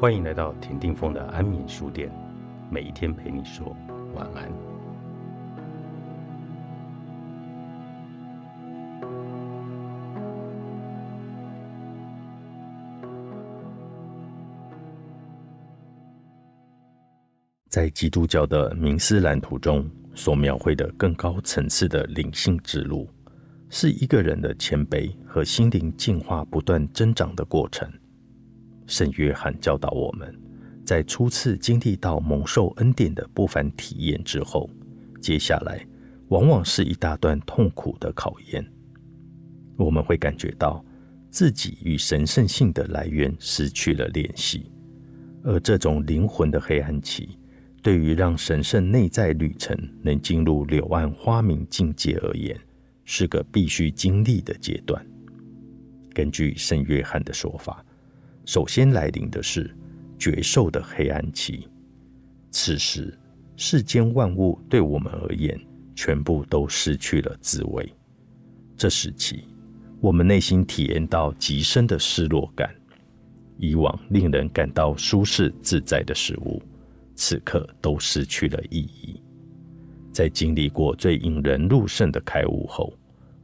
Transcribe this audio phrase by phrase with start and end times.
[0.00, 2.10] 欢迎来到田定峰的安眠书店，
[2.70, 3.76] 每一天陪你说
[4.14, 4.50] 晚安。
[17.68, 23.06] 在基督教的明思蓝图中所描绘的更高层次的灵性之路，
[23.68, 27.86] 是一个人的谦卑和心灵进化不断增长的过程。
[28.90, 30.36] 圣约翰教导我们，
[30.84, 34.68] 在初次经历到蒙受恩典的不凡体验之后，
[35.22, 35.86] 接下来
[36.30, 38.66] 往往是一大段痛苦的考验。
[39.76, 40.84] 我们会感觉到
[41.30, 44.72] 自己与神圣性的来源失去了联系，
[45.44, 47.38] 而这种灵魂的黑暗期，
[47.80, 52.58] 对于让神圣内在旅程能进入柳暗花明境界而言，
[53.04, 55.00] 是个必须经历的阶段。
[56.12, 57.84] 根据圣约翰的说法。
[58.50, 59.72] 首先来临的是
[60.18, 61.68] 绝兽的黑暗期，
[62.50, 63.16] 此时
[63.54, 65.56] 世间万物对我们而言
[65.94, 67.88] 全部都失去了滋味。
[68.76, 69.44] 这时期，
[70.00, 72.74] 我们内心体验到极深的失落感，
[73.56, 76.60] 以往令人感到舒适自在的事物，
[77.14, 79.22] 此刻都失去了意义。
[80.12, 82.92] 在经历过最引人入胜的开悟后，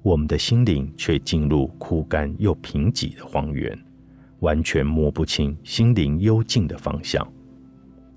[0.00, 3.76] 我们的心灵却进入枯干又贫瘠的荒原。
[4.42, 7.26] 完全摸不清心灵幽静的方向。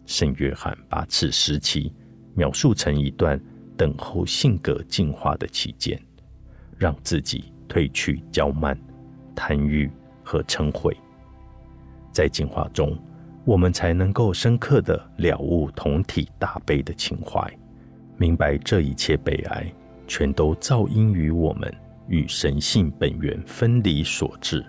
[0.06, 1.94] 圣约翰把此时期
[2.36, 3.40] 描述成一段
[3.78, 6.00] 等候性格进化的期间，
[6.78, 8.78] 让自己褪去骄慢、
[9.36, 9.90] 贪欲
[10.24, 10.94] 和嗔恚。
[12.12, 12.98] 在进化中，
[13.46, 17.52] 我们才能够深刻的了悟同体大悲的情怀，
[18.18, 19.72] 明白这一切悲哀
[20.08, 21.72] 全都造因于我们
[22.08, 24.66] 与神性本源分离所致。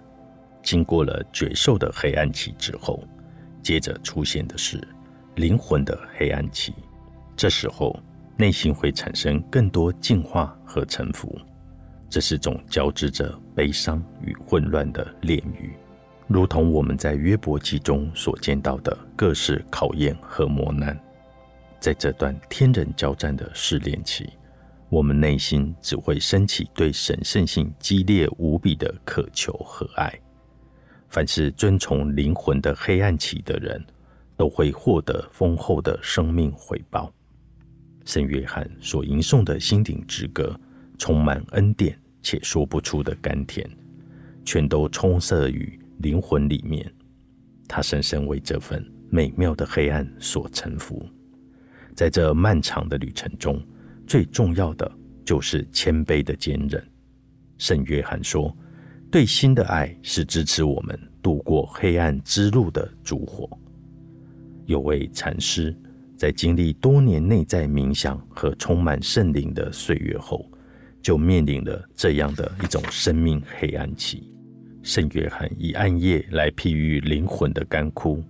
[0.66, 3.00] 经过了绝兽的黑暗期之后，
[3.62, 4.82] 接着出现的是
[5.36, 6.74] 灵魂的黑暗期。
[7.36, 7.96] 这时候，
[8.36, 11.38] 内心会产生更多进化和沉浮，
[12.10, 15.72] 这是种交织着悲伤与混乱的炼狱，
[16.26, 20.98] 如同我们在约伯记中所见到的各式考验和磨难。
[21.78, 24.28] 在这段天人交战的试炼期，
[24.88, 30.12] 我们内心只会升起对神圣性激烈无比的渴求和爱。
[31.16, 33.82] 凡是遵从灵魂的黑暗起的人，
[34.36, 37.10] 都会获得丰厚的生命回报。
[38.04, 40.54] 圣约翰所吟诵的心灵之歌，
[40.98, 43.66] 充满恩典且说不出的甘甜，
[44.44, 46.86] 全都充塞于灵魂里面。
[47.66, 51.02] 他深深为这份美妙的黑暗所臣服。
[51.94, 53.58] 在这漫长的旅程中，
[54.06, 54.92] 最重要的
[55.24, 56.86] 就是谦卑的坚韧。
[57.56, 58.54] 圣约翰说。
[59.16, 63.48] 对新的爱是支持我们度过黑暗之路的烛火。
[64.66, 65.74] 有位禅师
[66.18, 70.44] 在经历多年内在冥想和充满圣灵的岁月后，
[71.00, 74.30] 就面临了这样的一种生命黑暗期。
[74.82, 78.22] 圣约翰以暗夜来譬喻灵魂的干枯，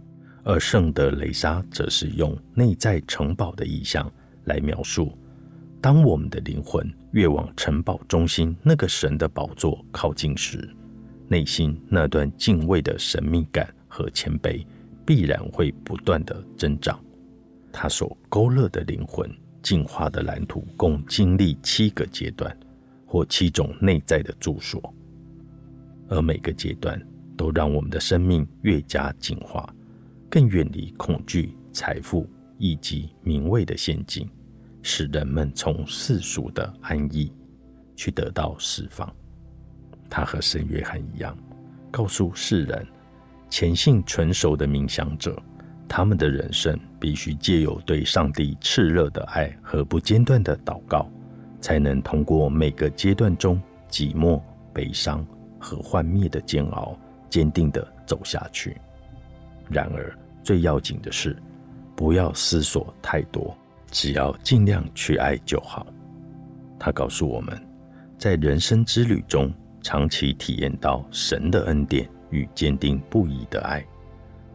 [0.45, 4.09] 而圣德雷莎则是用内在城堡的意象
[4.45, 5.13] 来描述。
[5.87, 10.69] 当我们的灵魂越往城堡中心那个神的宝座靠近时，
[11.29, 14.67] 内心那段敬畏的神秘感和谦卑
[15.07, 16.99] 必然会不断的增长。
[17.73, 19.31] 他所勾勒的灵魂
[19.63, 22.53] 进化的蓝图共经历七个阶段
[23.07, 24.93] 或七种内在的住所，
[26.09, 27.01] 而每个阶段
[27.37, 29.73] 都让我们的生命越加进化，
[30.29, 34.29] 更远离恐惧、财富以及名位的陷阱。
[34.89, 37.33] 使人们从世俗的安逸
[37.97, 39.13] 去得到释放。
[40.09, 41.37] 他和圣约翰一样，
[41.91, 42.87] 告诉世人：
[43.51, 45.37] 虔信纯熟的冥想者，
[45.89, 51.11] 他们的人生必须借由对上帝炽热的爱和不间断的祷告，
[51.61, 54.41] 才能通过每个阶段中寂寞、
[54.73, 55.27] 悲伤
[55.59, 56.97] 和幻灭的煎熬，
[57.29, 58.77] 坚定地走下去。
[59.69, 61.37] 然而，最要紧的是，
[61.97, 63.53] 不要思索太多。
[63.97, 65.87] 只要尽量去爱就好。
[66.79, 67.59] 他告诉我们，
[68.19, 69.51] 在人生之旅中，
[69.81, 73.83] 长期体验到神的恩典与坚定不移的爱，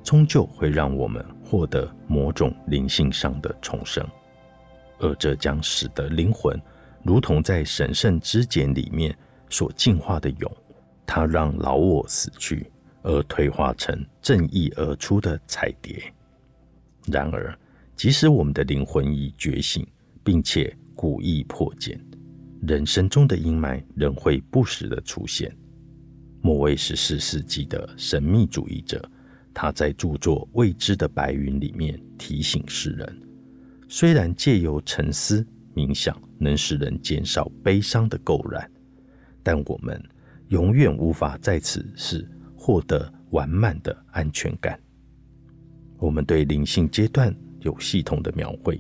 [0.04, 4.08] 终究会让我们获得某种灵性上的重生，
[5.00, 6.62] 而这将使得灵魂
[7.02, 9.18] 如同在神圣之茧里面
[9.50, 10.52] 所进化的蛹，
[11.04, 12.72] 它让老我死去，
[13.02, 16.00] 而退化成正义而出的彩蝶。
[17.08, 17.58] 然而，
[18.02, 19.86] 即使我们的灵魂已觉醒，
[20.24, 22.04] 并且故意破茧，
[22.64, 25.56] 人生中的阴霾仍会不时的出现。
[26.42, 29.08] 莫为十四世纪的神秘主义者
[29.54, 33.22] 他在著作《未知的白云》里面提醒世人：
[33.88, 35.46] 虽然借由沉思
[35.76, 38.68] 冥想能使人减少悲伤的垢染，
[39.44, 40.04] 但我们
[40.48, 42.28] 永远无法在此时
[42.58, 44.80] 获得完满的安全感。
[46.00, 48.80] 我们对灵性阶段有系统的描绘，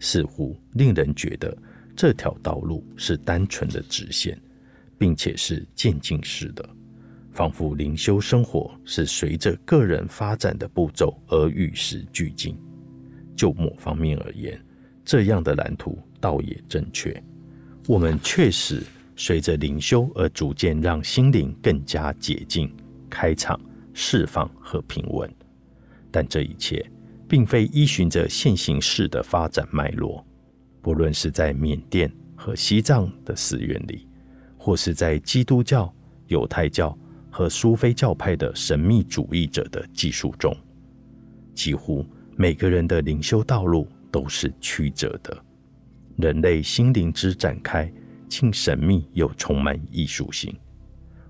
[0.00, 1.56] 似乎令人觉得
[1.94, 4.40] 这条道路是单纯的直线，
[4.98, 6.68] 并且是渐进式的。
[7.32, 12.58] 仿佛灵修生活是随着个人发展的步骤而与时俱进。
[13.34, 14.60] 就某方面而言，
[15.02, 17.22] 这样的蓝图倒也正确。
[17.88, 18.82] 我们确实
[19.16, 22.70] 随着灵修而逐渐让心灵更加洁净、
[23.08, 23.58] 开敞、
[23.94, 25.28] 释放和平稳。
[26.10, 26.84] 但这一切
[27.32, 30.22] 并非依循着现行式的发展脉络。
[30.82, 34.06] 不论是在缅甸和西藏的寺院里，
[34.58, 35.90] 或是在基督教、
[36.26, 36.94] 犹太教。
[37.34, 40.54] 和苏菲教派的神秘主义者的技术中，
[41.54, 42.04] 几乎
[42.36, 45.34] 每个人的灵修道路都是曲折的。
[46.18, 47.90] 人类心灵之展开，
[48.28, 50.54] 竟神秘又充满艺术性。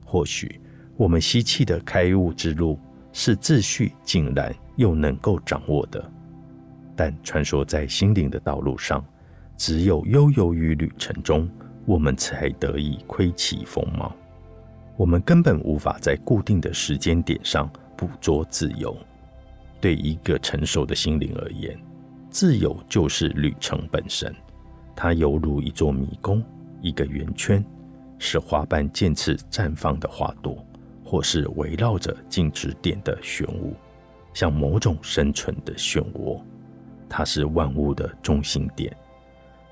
[0.05, 0.61] 或许
[0.97, 2.77] 我们吸气的开悟之路
[3.13, 6.11] 是秩序井然又能够掌握的，
[6.97, 9.05] 但穿梭在心灵的道路上，
[9.57, 11.49] 只有悠游于旅程中，
[11.85, 14.15] 我们才得以窥其风貌。
[14.97, 18.97] 我们根本无法在固定的时间点上捕捉自由。
[19.81, 21.77] 对一个成熟的心灵而言，
[22.31, 24.33] 自由就是旅程本身。
[24.95, 26.43] 它犹如一座迷宫，
[26.81, 27.65] 一个圆圈，
[28.19, 30.65] 是花瓣渐次绽放的花朵，
[31.13, 33.75] 或是围绕着静止点的漩涡，
[34.33, 36.43] 像某种生存的漩涡。
[37.07, 38.97] 它是万物的中心点。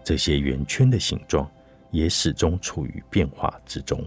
[0.05, 1.51] 这些圆圈的形状
[1.91, 4.05] 也始终处于变化之中。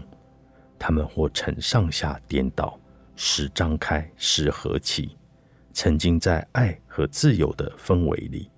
[0.78, 2.78] 他们或呈上下颠倒，
[3.16, 5.16] 时张开，时合起。
[5.72, 8.48] 曾经在爱和自由的氛围里，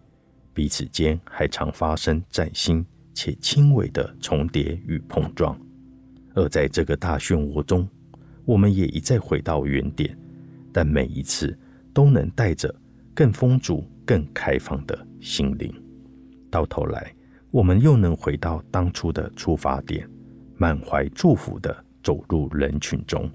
[0.53, 2.85] 彼此间还常发生崭新
[3.15, 5.59] 且轻微的重叠与碰撞。
[6.35, 7.89] 而在这个大漩涡中，
[8.47, 10.17] 我们也一再回到原点，
[10.73, 11.55] 但每一次
[11.93, 12.75] 都能带着
[13.15, 15.71] 更丰足、更开放的心灵。
[16.51, 17.15] 到头来，
[17.51, 20.09] 我们又能回到当初的出发点，
[20.57, 21.85] 满怀祝福的。
[22.03, 23.29] 走入人群中，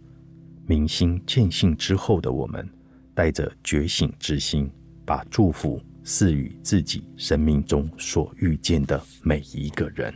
[0.66, 2.66] 明心见性之后的我们，
[3.14, 4.72] 带着觉醒之心，
[5.06, 10.14] 把祝福赐予自己生命中所遇见的每一个人。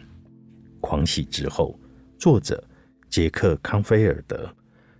[0.79, 1.77] 狂喜之后，
[2.17, 2.63] 作者
[3.09, 4.49] 杰克康菲尔德，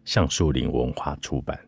[0.05, 1.64] 橡树林文化出版。